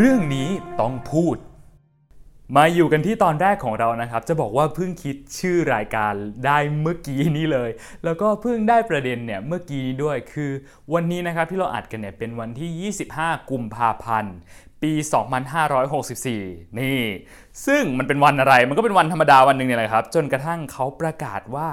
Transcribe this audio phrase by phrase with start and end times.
[0.00, 0.48] เรื่องนี้
[0.80, 1.36] ต้องพูด
[2.56, 6.12] มาอยู่กันที่ตอนแรกของเรานะครับ จะบอกว่าเพิ่งคิดชื่อรายการ
[6.46, 7.70] ได้เมื่อกี้นี้เลย
[8.04, 10.50] แล้วก็เพิ่งได้ประเด็นเนี่ยเมื่อกี้นี้ด้วยคือ
[10.94, 14.34] วันนี้นะครับที่เราอัดกันเนี่ยเป็นวันที่ 25 กุมภาพันธ์
[14.82, 14.92] ปี
[15.66, 17.02] 2564 นี่
[17.66, 21.68] ซึ่งมันเป็นวันอะไร มันก็เป็นวันธรรมดาวันหนึ่งเนี่ยแหละครับ จนกระทั่งเขาประกาศว่า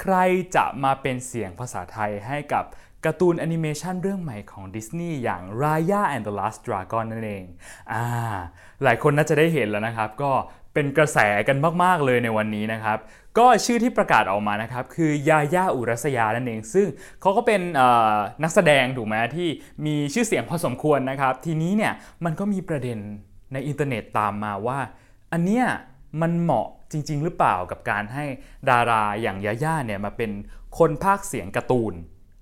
[0.00, 0.16] ใคร
[0.56, 2.64] จะมาเป็นเสียงภาษาไทยให้กับ
[3.06, 7.44] การ์ตูนแอนิเมชันเรื่องใหม่ของดิสนีย์อย่าง Raya and the Last Dragon นั่นเอง
[7.92, 8.04] อ่า
[8.84, 10.32] หลายคนน่าจะได้เห็นแล้วนะครับ ก็
[10.74, 11.18] เป็นกระแส
[11.48, 12.98] กันมาก ๆ เลยในวันนี้นะครับ
[13.38, 16.86] ก็ชื่อที่ประกาศออกมานะครับ คือญาญ่าอุรัสยานั่นเอง ซึ่ง
[17.20, 17.60] เขาก็เป็น
[18.42, 19.48] นักแสดงถูกไหมที่
[19.86, 21.92] มีชื่อเสียงพอสมควรนะครับ ทีนี้เนี่ย
[22.24, 22.98] มันก็มีประเด็น
[23.52, 24.78] ในอินเทอร์เน็ตตามมาว่า
[25.32, 25.64] อันเนี้ย
[26.22, 28.24] มันเหมาะจริง ๆ หรือเปล่ากับการให้
[28.70, 30.30] ดาราอย่างญาญ่าเนี่ยมาเป็น
[30.78, 31.94] คนพากย์เสียงการ์ตูน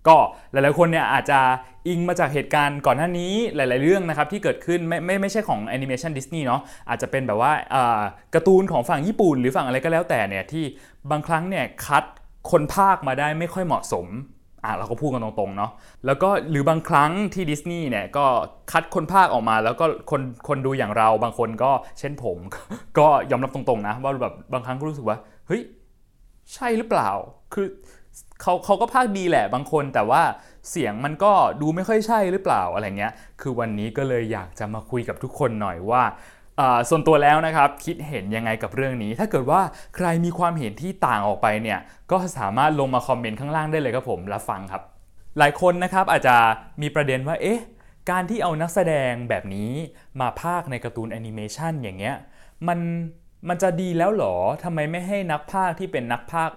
[0.08, 0.16] ก็
[0.52, 1.40] หลายๆคนเนี่ยอาจจะ
[1.88, 7.52] อิงมาจากเหตุการณ์ก่อนหน้านี้หลาย ๆ เรื่องนะครับที่เกิดขึ้นไม่ไม่ไม่ใช่ของแอนิเมชันดิสนีย์เนาะอาจจะเป็นแบบว่า
[8.34, 10.64] การ์ตูนของฝั่งญี่ปุ่น หรือฝั่งอะไรก็แล้วแต่เนี่ยที่
[11.10, 12.04] บางครั้งเนี่ยคัด
[12.50, 14.06] คนพากย์มาได้ไม่ค่อยเหมาะสม
[14.64, 15.70] อะเราก็พูดกันตรงๆเนาะ
[16.06, 18.24] แล้วก็หรือบางครั้งที่ดิสนีย์เนี่ยก็
[18.72, 22.38] คัดคนพากย์ออกมา แล้วก็คนคนดูอย่างเราบางคนก็เช่นผม
[22.98, 25.62] ก็ยอมรับตรงๆนะว่าแบบบางครั้งก็รู้สึกว่าเฮ้ย
[26.54, 27.10] ใช่หรือเปล่า
[27.54, 27.66] คือ
[28.40, 30.22] เขาเขาก็ภาคดีแหละบางคน แต่ว่า
[30.70, 36.02] เสียงมันก็ดูไม่ค่อยใช่หรือเปล่าอะไรเงี้ย คือวันนี้ก็เลยอยากจะมาคุยกับทุกคนหน่อยว่า
[36.88, 39.60] ส่วนตัวแล้วนะครับคิดเห็นยังไงกับเรื่องนี้ ถ้าเกิดว่า
[39.96, 41.78] ใครมีความเห็นที่ต่างออกไปเนี่ย
[42.10, 44.82] ก็สามารถลงมาคอมเมนต์ข้างล่างได้เลยครับผมรับฟังครับ
[45.38, 46.36] หลายคนนะครับอาจจะ
[46.82, 47.60] มีประเด็นว่าเอ๊ะ
[48.10, 49.70] การที่เอานักแสดงแบบนี้
[50.20, 52.16] มาพากย์ในการ์ตูนแอนิเมชันอย่างเงี้ย
[52.68, 52.78] มัน
[53.48, 56.50] มันจะดีแล้วหรอทำไมไม่ให้นักพากย์ที่เป็นนักพากย์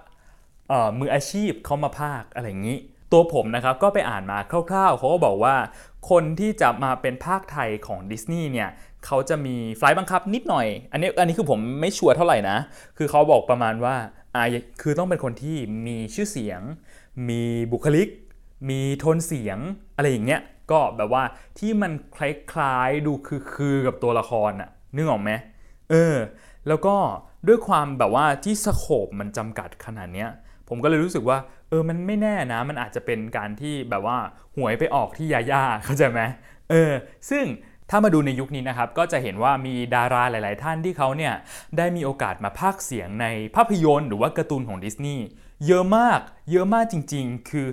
[0.99, 2.77] มืออาชีพเขามาพากย์อะไรอย่างนี้
[3.11, 4.37] ตัวผมนะครับก็ไปอ่านมา
[4.69, 5.55] คร่าวๆเขาก็บอกว่า
[6.09, 8.69] คนที่จะมาเป็นพากย์ไทยของดิสนีย์เนี่ย
[9.05, 12.57] เขาจะมีไฟต์บังคับนิดหน่อย อันนี้อันนี้คือผมไม่ชัวร์เท่าไหร่นะ
[12.97, 13.95] คือเขาบอกประมาณว่า
[14.35, 14.43] อ่า
[14.81, 16.61] คือต้องเป็นคนที่มีชื่อเสียง
[17.29, 18.07] มีบุคลิก
[18.69, 19.59] มีโทนเสียง
[19.95, 21.23] อะไรอย่างเงี้ยก็แบบว่า
[21.59, 22.17] ที่มันค
[22.59, 25.31] ล้ายๆดูคือคือกับตัวละครอะนึกออกไหม
[25.91, 26.15] เออ
[26.67, 26.95] แล้วก็
[27.47, 30.29] ด้วยความแบบว่าที่สโคปมันจำกัดขนาดเนี้ย
[30.69, 31.37] ผมก็เลยรู้สึกว่า
[31.69, 34.17] เออมันไม่แน่นะ มันอาจจะเป็นการที่แบบว่า
[34.57, 36.21] หวยไปออกที่ยาย่าเข้าใจไหม
[36.69, 36.91] เออ
[37.29, 37.45] ซึ่ง
[37.89, 41.33] ถ้ามาดูในยุคนี้นะครับ ก็จะเห็นว่ามีดาราหลาย ๆ ท่านที่เขาเนี่ย
[41.77, 45.23] ได้มีโอกาสมาพากเสียงในภาพยนตร์หรือว่าการ์ตูนของดิสนีย์
[45.67, 46.19] เยอะมาก
[46.51, 47.67] เยอะมากจริง ๆ คือ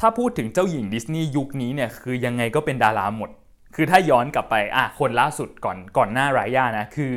[0.00, 3.30] ถ้าพูดถึงเจ้าหญิงดิสนีย์ยุคนี้เนี่ยคือยังไงก็เป็นดาราหมด
[3.74, 7.14] คือถ้าย้อนกลับไปอะคนล่าสุดก่อนก่อนหน้ารายาน่ะคือ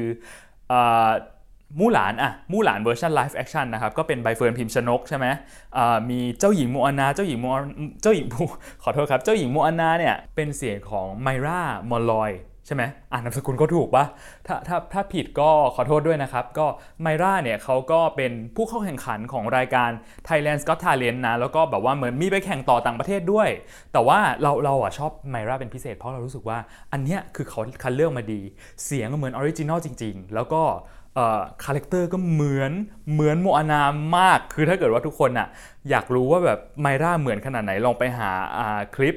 [1.80, 5.26] มู่หลานอะมู่หลานเวอร์ชัน live action นะครับก็เป็นใบเฟิร์นพิมพ์ชนกใช่ไหม
[6.10, 7.48] มีเจ้าหญิงโมอานาเจ้าหญิงโม
[8.02, 8.28] เจ้าหญิง
[8.84, 12.32] ขอโทษครับเจ้าหญิงโมอานาเนี่ยเป็นเสียงของไมร่ามอลลอย
[12.68, 14.06] ใช่ไหมอ่านนามสกุลก็ถูกปะ
[14.48, 16.68] ถ้าถ้าถ้าผิดก็ขอโทษด้วยนะครับ ก็
[17.02, 19.90] ไมร่าเนี่ยเขาก็เป็นผู้เข้าแข่งขันของรายการ
[20.28, 23.50] Thailand Got Talent นะ แล้วก็แบบว่าเหมือนมีไปแข่งต่อต่างประเทศด้วย
[23.94, 26.58] แต่ว่าเราเราอะชอบไมร่าเป็นพิเศษเพราะเรารู้สึกว่า
[26.92, 28.42] อันเนี้ยคือเขาคัดเลือกมาดี
[28.86, 30.64] เสียงเหมือน original จริง ๆ แล้วก็
[31.64, 32.72] character ก็เหมือน
[33.14, 33.82] เหมือนโมอานา
[34.18, 35.48] มาก คือถ้าเกิดว่าทุกคนอะ
[35.90, 38.30] อยากรู้ว่าแบบไมร่าเหมือนขนาดไหนลองไปหา
[38.96, 39.16] คลิป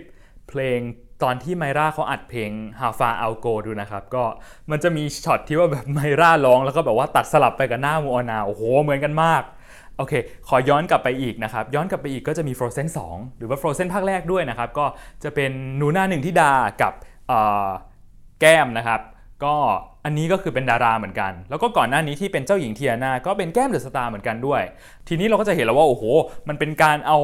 [0.48, 0.80] เพลง
[1.22, 4.24] ตอนที่ไมราเขาอัดเพลง How Far I'll Go ดูนะครับ ก็
[4.70, 9.42] มันจะมีช็อตที่ว่าแบบไมราร้องแล้วก็แบบว่าตัดสลับไปกับหน้าโมอานาโอ้โหเหมือนกันมาก
[9.96, 10.12] โอเค
[10.48, 14.86] ขอย้อนกลับไปอีกนะครับ ย้อนกลับไปอีกก็จะมี Frozen 2 หรือว่า Frozen ภาคแรกด้วยนะครับ ก็
[15.24, 16.52] จะเป็นหนูหน้าหนึ่งที่ดา
[16.82, 16.92] กับ
[18.40, 19.00] แก้มนะครับ
[19.44, 19.54] ก็
[20.04, 24.62] อันนี้ก็คือเป็นดาราเหมือนกัน แล้วก็ก่อนหน้านี้ที่เป็นเจ้าหญิงเทียนาก็เป็นแก้มเดอะสตาร์เหมือนกันด้วย
[25.08, 26.04] ทีนี้เราก็จะเห็นแล้วว่า โอ้โห
[26.48, 27.18] มันเป็นการเอา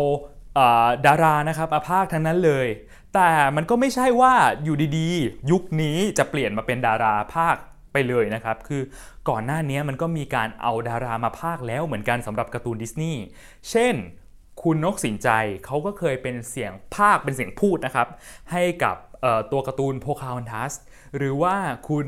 [1.06, 2.66] ดารานะครับอาภาคทั้งนั้นเลย
[3.14, 7.56] แต่มันก็ไม่ใช่ว่าอยู่ดีๆ ยุคนี้จะเปลี่ยนมาเป็นดาราภาค
[7.92, 8.82] ไปเลยนะครับ คือ
[9.28, 13.20] ก่อนหน้านี้มันก็มีการเอาดารามาภาคแล้วเหมือนกันสำหรับการ์ตูนดิสนีย์
[13.70, 13.94] เช่น
[14.62, 15.28] คุณนกสินใจ
[15.64, 18.08] เขาก็เคยเป็นเสียงภาคเป็นเสียงพูดนะครับ
[18.52, 18.96] ให้กับ
[19.52, 20.72] ตัวการ์ตูนโพคาฮอนทัส
[21.16, 21.56] หรือว่า
[21.88, 22.06] คุณ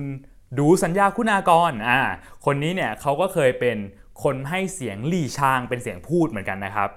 [0.58, 2.00] ดูสัญญาคุณากรอ่า
[2.44, 3.76] คนนี้เนี่ยเขาก็เคยเป็น
[4.22, 6.90] คนให้เสียงลี่ชางเป็นเสียงพูดเหมือนกันนะครับ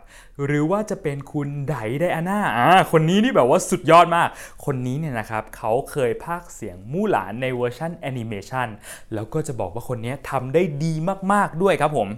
[0.45, 4.27] หรือว่าจะเป็นคุณไดไดอาน่าอ่าคนนี้นี่แบบว่าสุดยอดมาก
[4.65, 8.67] คนนี้เนี่ยนะครับเขาเคยพากย์เสียงมู่หลานในเวอร์ชันแอนิเมชัน
[9.13, 10.93] แล้วก็จะบอกว่าคนนี้ทำได้ดี
[11.31, 12.09] มากๆด้วยครับผม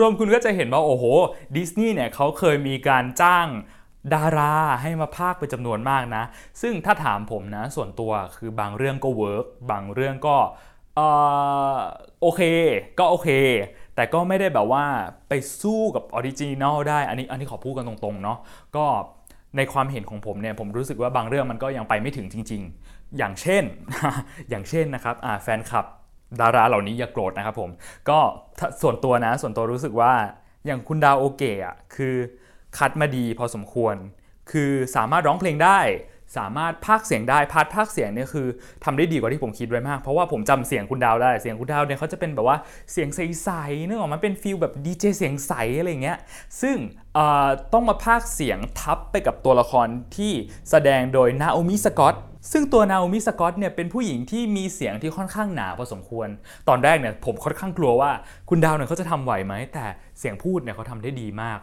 [0.00, 1.04] รวมๆคุณก็จะเห็นว่าโอ้โห
[1.56, 3.46] ดิสนีย์เนี่ยเขาเคยมีการจ้าง
[4.14, 6.24] ดาราให้มาพากย์เป็นจำนวนมากนะ
[6.62, 10.36] ซึ่งถ้าถามผมนะส่วนตัวคือบางเรื่องก็ work บางเรื่องก็
[12.22, 12.42] โอเค
[12.98, 13.28] ก็โอเค
[13.94, 14.84] แต่ก็ไม่ได้แบบว่า
[15.28, 18.38] ไปสู้กับ original ได้ อันนี้อันนี้ขอพูดกันตรงๆเนาะ
[18.76, 18.84] ก็
[19.56, 23.64] ในความเห็นของผมเนี่ยผมรู้สึกว่าบางเรื่องมันก็ยังไปไม่ถึงจริง ๆ อย่างเช่น
[24.50, 25.86] อย่างเช่นนะครับแฟนคลับ
[26.40, 27.70] ดาราเหล่านี้อย่าโกรธนะครับผม
[28.08, 28.18] ก็
[28.82, 30.12] ส่วนตัวนะ ส่วนตัวรู้สึกว่า
[30.66, 32.14] อย่างคุณดาวโอเกะคือ
[32.78, 33.96] คัดมาดีพอสมควร
[34.50, 35.78] คือสามารถร้องเพลงได้
[36.36, 38.46] สามารถพากย์เสียงได้ part พากย์เสียงเนี่ยคือ
[38.84, 42.58] ทำได้ดีกว่าที่ผมคิดไว้มาก เพราะว่าผมจำเสียงคุณดาวได้เสียงคุณดาวเนี่ยเขาจะเป็นแบบว่า
[42.92, 46.18] เสียงใสๆนึกออกมาเป็น feel แบบดีเจเสียงใสอะไรเงี้ย
[46.62, 46.76] ซึ่ง
[47.72, 49.86] ต้องมาพากย์เสียงทับไปกับตัวละคร
[50.16, 50.32] ที่
[50.70, 52.16] แสดงโดยนาโอมิสกอต
[52.52, 56.28] ซึ่งตัวนาโอมิสกอตเนี่ยเป็นผู้หญิงที่มีเสียงที่ค่อนข้างหนาพอสมควร
[56.68, 58.10] ตอนแรกเนี่ยผมค่อนข้างกลัวว่า
[58.48, 59.86] คุณดาวเนี่ยเขาจะทำไหวไหมแต่
[60.18, 61.58] เสียงพูดเนี่ยเขาทำได้ดีมาก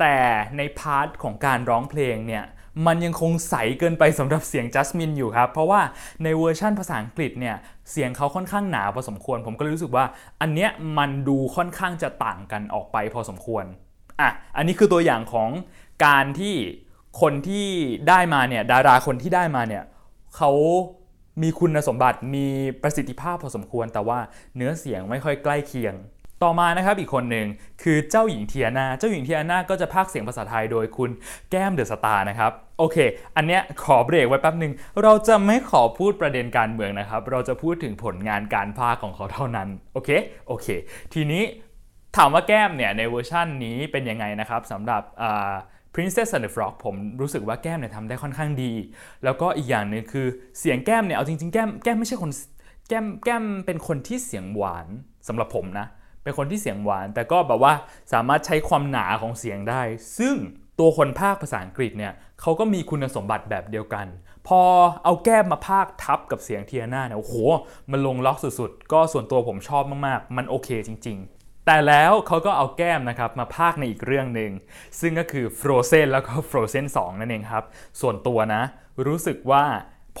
[0.00, 0.16] แต่
[0.56, 2.44] ใน part ของการร้องเพลงเนี่ย
[2.86, 5.80] มันยังคงใสเกินไปสำหรับเสียงจัสมินอยู่ครับ เพราะว่า
[6.22, 7.56] ในเวอร์ชั่นภาษาอังกฤษเนี่ย
[7.90, 10.04] เสียงเขาค่อนข้างหนาพอสมควร ผมก็เลยรู้สึกว่า
[10.40, 13.64] อันเนี้ยมันดูค่อนข้างจะต่างกันออกไปพอสมควร
[14.20, 15.50] อะอันนี้คือตัวอย่างของ
[16.06, 16.54] การที่
[17.20, 17.66] คนที่
[18.08, 19.84] ได้มาเนี่ยดาราคนที่ได้มาเนี่ย
[20.36, 20.52] เขา
[21.42, 22.46] มีคุณสมบัติมี
[22.82, 24.18] ประสิทธิภาพพอสมควร แต่ว่า
[24.56, 25.94] เนื้อเสียงไม่ค่อยใกล้เคียง
[26.42, 27.46] ต่อมานะครับอีกคนหนึ่ง
[27.82, 31.10] คือเจ้าหญิงเทียนา เจ้าหญิงเทียนาก็จะพากเสียงภาษาไทยโดยคุณ
[31.50, 32.96] แก้มเดอะสตาร์นะครับโอเค
[33.36, 34.72] อันเนี้ยขอเบรกไว้แป๊บหนึ่ง
[35.02, 40.10] เราจะไม่ขอพูดประเด็นการเมืองนะครับ เราจะพูดถึงผลงานการพากย์ของเขาเท่านั้น โอเค
[40.48, 40.66] โอเค
[41.14, 41.42] ทีนี้
[42.16, 45.02] ถามว่าแก้มเนี่ยในเวอร์ชั่นนี้เป็นยังไงนะครับสำหรับ
[45.94, 48.72] Princess and the Frog ผมรู้สึกว่าแก้มเนี่ยทำได้ค่อนข้างดี
[49.24, 50.26] แล้วก็อีกอย่างหนึ่งคือ
[50.58, 52.30] เสียงแก้มเนี่ยเอาจริงๆแก้มแก้มไม่ใช่คน
[52.88, 54.86] แก้มแก้มเป็นคนที่เสียงหวาน
[55.28, 55.86] สำหรับผมนะ
[56.26, 57.74] เป็นคนที่เสียงหวาน แต่ก็แบบว่า
[58.12, 59.82] สามารถใช้ความหนาของเสียงได้
[60.18, 60.34] ซึ่ง
[60.78, 64.06] ตัวคนพากย์ภาษาอังกฤษเนี่ยเขาก็มีคุณสมบัติแบบเดียวกัน
[64.48, 64.62] พอ
[65.04, 67.34] เอาแก้มมาพากย์ทับกับเสียงเทียนาเนี่ยโอ้โห
[67.90, 74.50] มันลงล็อกสุดๆ ก็ส่วนตัวผมชอบมากๆ มันโอเคจริง ๆ แต่แล้วเขาก็เอาแก้มนะครับมาพากย์ในอีกเรื่องหนึ่ง
[75.00, 77.64] ซึ่งก็คือ Frozen แล้วก็ Frozen 2 นั่นเองครับ
[78.00, 78.62] ส่วนตัวนะ
[79.06, 79.64] รู้สึกว่า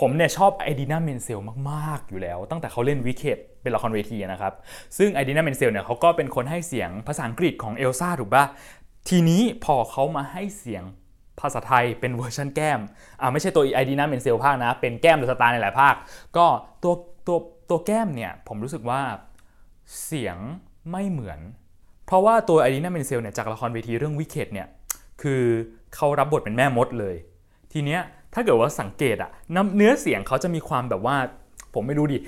[0.08, 4.52] มเนี่ยชอบไอดีนาเมนเซลมากๆ อยู่แล้ว ตั้งแต่เขาเล่น Wicked เป็นละครเวทีนะครับ
[4.98, 8.44] ซึ่งไอดีนาเมนเซลเนี่ยเขาก็เป็นคนให้เสียงภาษาอังกฤษของเอลซ่าถูกปะ
[9.08, 10.84] ทีนี้พอเขามาให้เสียง
[11.40, 12.80] ภาษาไทยเป็นเวอร์ชันแก้ม
[13.20, 15.94] อ่าไม่ใช่ตัวไอดีนาเมนเซลพากย์นะ เป็นแก้มเดอะสตาร์ในหลายภาค
[16.36, 16.46] ก็
[16.82, 16.94] ตัว
[17.26, 17.38] ตัว
[17.70, 19.00] ตัวแก้มเนี่ยผมรู้สึกว่า
[20.04, 20.36] เสียง
[20.90, 21.40] ไม่เหมือน
[22.06, 24.68] เพราะว่าตัวไอดีนาเมนเซลเนี่ยจากละครเวทีเรื่อง Wicked เนี่ย
[25.22, 25.42] คือ
[25.94, 27.16] เขารับบทเป็นแม่มดเลย
[27.72, 28.00] ทีเนี้ย
[28.34, 29.30] ถ้าเกิดว่าสังเกตอะ
[29.76, 31.16] เนื้อเสียงเขาจะมีความแบบว่า
[31.76, 32.18] ผมไม่รู้ดิ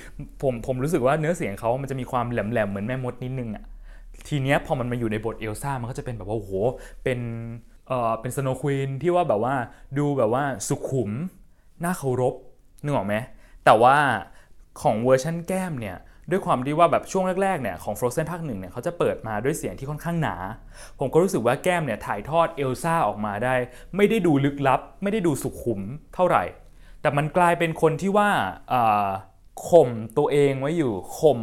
[0.42, 3.64] ผมผมรู้สึกว่าเนื้อเสียงเขามันจะมีความแหลมๆเหมือนแม่มดนิดนึงอะ
[4.28, 6.52] ทีเนี้ยพอมันมาอยู่ในบทเอลซ่ามันก็จะเป็นแบบว่าโอ้โห
[7.04, 7.18] เป็น
[7.88, 9.54] เอ่อเป็น snow queen ที่ว่าแบบว่า
[9.98, 11.10] ดูแบบว่าสุขุม
[11.84, 12.34] น่าเคารพ
[12.82, 13.14] นึกออกไหม
[13.64, 13.96] แต่ว่า
[14.82, 15.96] ของเวอร์ชันแก้มเนี่ย
[16.30, 20.36] ด้วยความที่ว่าแบบช่วงแรกๆเนี่ยของ Frozen ภาคหนึ่งเนี่ยเขาจะเปิดมาด้วยเสียงที่ค่อนข้างหนา
[20.98, 23.54] ผมก็รู้สึกว่าแก้มเนี่ยถ่ายทอดเอลซ่าออกมาได้
[23.96, 25.80] ไม่ได้ดูลึกลับ ไม่ได้ดูสุขุม
[26.14, 26.44] เท่าไหร่
[27.00, 28.28] แต่มันกลายเป็นคนที่ว่า
[29.68, 31.40] ข่มตัวเองไว้อยู่ข่ม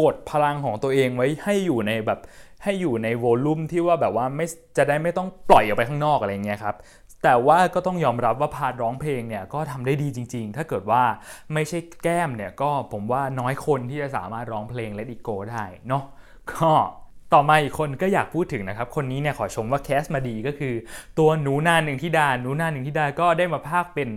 [0.00, 2.20] กดพลังของตัวเองไว้ให้อยู่ในแบบ
[2.64, 6.76] ให้อยู่ในโวลูมที่ว่าแบบว่าไม่จะได้ไม่ต้องปล่อยออกไปข้างนอกอะไรเงี้ยครับ
[7.22, 11.02] แต่ว่าก็ต้องยอมรับว่าพาร์ทร้องเพลงเนี่ยก็ทำได้ดีจริง ๆ ถ้าเกิดว่า
[11.52, 16.04] ไม่ใช่แก้มเนี่ยก็ผมว่าน้อยคนที่จะสามารถร้องเพลง Let It Go ได้เนาะ
[16.52, 16.70] ก็
[17.34, 20.74] ต่อมาอีกคนก็อยากพูดถึงนะครับ คนนี้เนี่ยขอชมว่าแคสมาดีก็คือ
[21.18, 24.08] ตัวหนูนาหนึ่งที่ดาหนูนาหนึ่งที่ดาก็ได้มาพากเป็น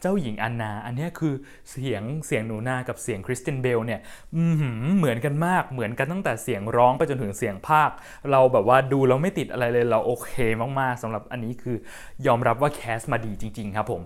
[0.00, 1.34] เจ้าหญิงอันนา อันนี้คือ
[1.70, 4.00] เสียงเสียงหนูนากับเสียงคริสตินเบลเนี่ย
[4.98, 7.90] เหมือนกันมากเหมือนกันตั้งแต่เสียงร้องไปจนถึงเสียงพาก
[8.30, 10.32] เราแบบว่าดูเราไม่ติดอะไรเลยเราโอเค
[10.80, 11.76] มากๆสำหรับอันนี้คือ
[12.26, 14.02] ยอมรับว่าแคสมาดีจริง ๆ ครับผม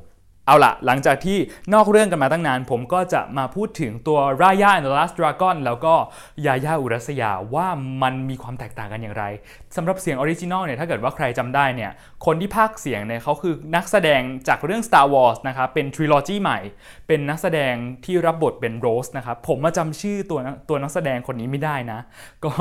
[0.47, 1.39] เอาละหลังจากที่
[1.75, 5.95] นอกเรื่องกันมาตั้งนาน ผมก็จะมาพูดถึงตัวรายา and the last dragon แล้วก็
[6.47, 7.67] ยาย่าอุรัสยาว่า
[8.03, 9.25] มันมีความแตกต่างกันอย่างไร
[9.77, 11.91] สำหรับเสียง original เนี่ยถ้าเกิดว่าใครจำได้เนี่ย
[12.27, 16.59] คนที่พากย์เสียงเนี่ยเขาคือนักแสดงจากเรื่อง Star Wars นะครับเป็น trilogy ใหม่
[17.07, 17.75] เป็นนักแสดง
[18.05, 22.01] ที่รับบทเป็นโรสนะครับผมมาจำชื่อตัวตัวนักแสดงคนนี้ไม่ได้นะ
[22.45, 22.53] ก็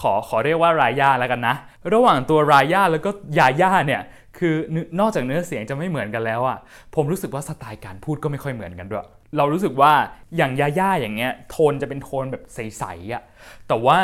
[0.00, 1.54] ขอขอเรียกว่ารายาแล้วกันนะ
[1.92, 4.02] ระหว่างตัวรายาแล้วก็ยาย่าเนี่ย
[4.38, 4.54] คือ
[5.00, 6.58] นอกจากเนื้อเสียงจะไม่เหมือนกันแล้วอะ
[6.94, 9.92] ผมรู้สึกว่าสไตล์การพูดก็ไม่ค่อยเหมือนกันด้วย เรารู้สึกว่า
[10.36, 13.22] อย่างยาย่าอย่างเงี้ยโทนจะเป็นโทนแบบใสๆอะ
[13.68, 13.98] แต่ว่า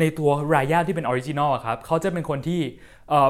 [0.00, 2.60] ในตัวรายาที่เป็น original ครับเขาจะเป็นคนที่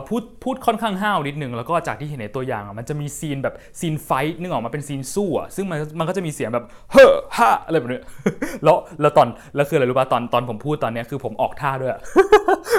[0.09, 8.01] พูดพูดค่อนข้างห้าวนิดหนึ่งแล้วก็จากที่เห็นในตัวอย่างมันจะมีซีนแบบซีน fight นึกออกมาเป็นซีนสู้อะซึ่งมันมันก็จะมีเสียงแบบเฮ้อฮ่าอะไรแบบนี้
[8.65, 11.93] แล้วแล้วตอนแล้วคืออะไรรู้ป่ะตอนตอนผมพูดตอนเนี้ยคือผมออกท่าด้วย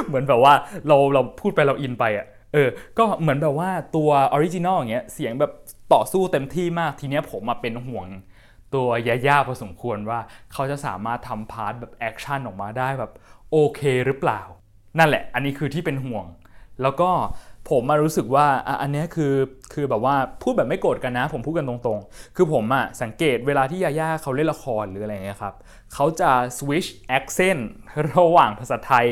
[0.08, 0.54] เหมือนแบบว่า
[0.88, 2.26] เราเราพูดไปเราอินไปอะ
[2.56, 5.52] เออ ก็เหมือนแบบว่าตัว original อย่างเงี้ยเสียงแบบ
[5.94, 8.08] ต่อสู้เต็มที่มากทีเนี้ยผมมาเป็นห่วง
[8.76, 10.20] ตัวยาย่าพอสมควรว่า
[10.54, 13.12] เขาจะสามารถทำ part แบบ action ออกมาได้แบบ
[13.52, 14.42] โอเคหรือเปล่า
[15.00, 16.26] นั่นแหละ อันนี้คือที่เป็นห่วง
[16.82, 17.10] แล้วก็
[17.70, 19.34] ผมมารู้สึกว่าอ,อันเนี้ยคือ
[19.74, 25.56] คือแบบว่าพูดแบบไม่โกรธกันนะ ผมพูดกันตรงๆ คือผมอะสังเกตเวลาที่ยาย่าเขาเล่นละครหรืออะไรเงี้ยครับ
[25.94, 27.62] เขาจะ switch accent
[28.16, 29.08] ระหว่างภาษาไทย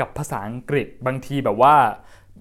[0.00, 1.74] กับภาษาอังกฤษบางทีแบบว่า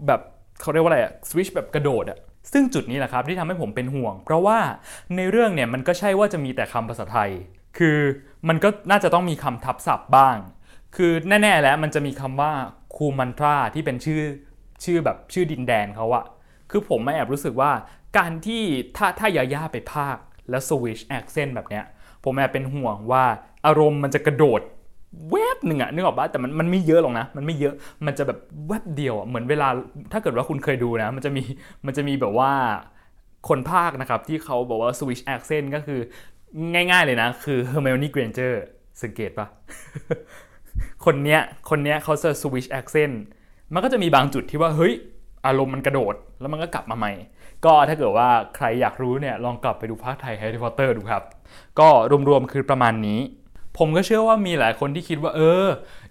[0.07, 0.21] แบบ
[0.61, 2.19] เขาเรียกว่าอะไรอะ switch แบบกระโดดอะ
[2.53, 4.59] ซึ่งจุดนี้แหละครับที่ทำให้ผมเป็นห่วง เพราะว่า
[5.15, 7.29] ในเรื่องเนี่ยมันก็ใช่ว่าจะมีแต่คำภาษาไทย
[7.77, 7.97] คือ
[8.47, 10.37] มันก็น่าจะต้องมีคำทับศัพท์บ้าง
[10.95, 12.51] คือแน่ ๆ แล้วมันจะมีคำว่า
[12.95, 14.21] คูมันตราที่เป็นชื่อ
[14.83, 16.25] ชื่อแบบชื่อดินแดนเขาอะ
[16.71, 17.71] คือผมไม่แอบรู้สึกว่า
[18.17, 18.63] การที่
[18.97, 20.17] ถ้าถ้ายาย่าไปพากย์
[20.49, 21.85] แล้ว switch accent แบบเนี้ย
[22.23, 23.25] ผมแอบเป็นห่วงว่า
[23.65, 24.61] อารมณ์มันจะกระโดด
[25.29, 27.73] แวบหนึ่งอะนึกออกปะแต่มันมันไม่เยอะหรอกนะ มันไม่เยอะ
[28.05, 29.67] มันจะแบบแวบเดียวอะเหมือนเวลา
[30.11, 31.43] ถ้าเกิดว่าคุณเคยดูนะ มันจะมี
[31.85, 32.51] มันจะมีแบบว่า
[33.49, 35.99] คนภาคนะครับ ที่เขาบอกว่า switch accent ก็คือ
[36.73, 38.53] ง่ายๆเลยนะ คือ Hermione Granger
[39.03, 39.47] สังเกตปะ
[41.05, 43.15] คนเนี้ยคนเนี้ยเขาจะ switch accent
[43.73, 44.93] มันก็จะมีบางจุดที่ว่าเฮ้ย
[45.45, 47.13] อารมณ์มันกระโดด แล้วมันก็กลับมาใหม่
[47.65, 51.23] ก็ถ้าเกิดว่าใครอยากรู้เนี่ยลองกลับไปดูภาคไทย Harry Potter ดูครับ
[51.79, 51.87] ก็
[52.29, 53.19] รวมๆคือประมาณนี้
[53.77, 55.65] ผมก็เชื่อว่ามีหลายคนที่คิดว่า เออ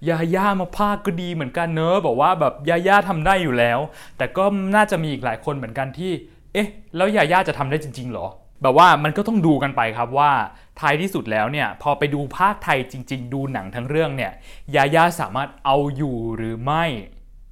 [0.08, 3.78] ยาย่ามาภาคก็ดีเหมือนกันเนอะบอกว่าแบบยาย่าทำได้อยู่แล้ว
[4.18, 4.44] แต่ก็
[4.76, 6.12] น่าจะมีอีกหลายคนเหมือนกันที่
[6.52, 8.26] เอ๊ะ แล้วยาย่าจะทำได้จริง ๆหรอ
[8.62, 10.32] แบบว่ามันก็ต้องดูกันไปครับว่า
[10.80, 14.32] ท้ายที่สุดแล้วเนี่ยพอไปดูภาคไทยจริง ๆ ดูหนังทั้งเรื่องเนี่ย
[14.76, 16.84] ยาย่าสามารถเอาอยู่หรือไม่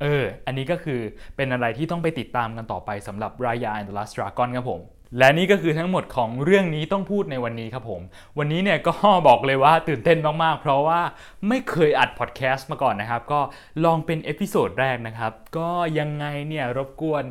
[0.02, 1.00] เออ อันนี้ก็คือ
[1.36, 4.80] เป็นอะไรที่ต้องไปติดตามกันต่อไปสำหรับ Raya and the Last Dragon ครับผม
[5.18, 8.00] และนี่ก็คือทั้งหมดของเรื่องนี้ต้องพูดในวันนี้ครับผม
[8.38, 8.92] วันนี้เนี่ยก็
[9.28, 11.00] บอกเลยว่าตื่นเต้นมากๆ เพราะว่า
[11.48, 13.40] ไม่เคยอัดพอดแคสต์มาก่อนนะครับ ก็
[13.84, 17.24] ลองเป็น episode แรกนะครับ ก็ยังไงเนี่ยรบกวน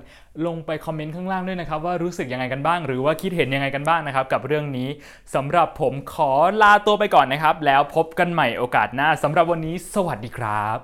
[0.46, 4.90] ลงไปคอมเมนต์ข้างล่างด้วยนะครับ ว่ารู้สึกยังไงกันบ้าง หรือว่าคิดเห็นยังไงกันบ้างนะครับ กับเรื่องนี้
[5.36, 10.80] สำหรับผมขอลาตัวไปก่อนนะครับ แล้วพบกันใหม่โอกาสหน้าสำหรับวันนี้ สวัสดีครับ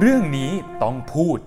[0.00, 1.38] เรื่องนี้ต้องพูด